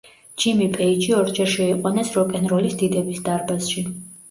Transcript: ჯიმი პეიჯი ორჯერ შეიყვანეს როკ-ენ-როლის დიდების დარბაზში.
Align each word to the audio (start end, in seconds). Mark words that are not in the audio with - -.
ჯიმი 0.43 0.69
პეიჯი 0.77 1.13
ორჯერ 1.17 1.51
შეიყვანეს 1.57 2.11
როკ-ენ-როლის 2.17 2.77
დიდების 2.83 3.23
დარბაზში. 3.31 3.89